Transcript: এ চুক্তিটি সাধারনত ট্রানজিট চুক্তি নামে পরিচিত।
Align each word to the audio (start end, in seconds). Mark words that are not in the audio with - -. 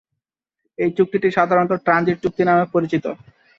এ 0.79 0.85
চুক্তিটি 0.97 1.27
সাধারনত 1.37 1.71
ট্রানজিট 1.85 2.17
চুক্তি 2.23 2.43
নামে 2.45 2.65
পরিচিত। 2.73 3.05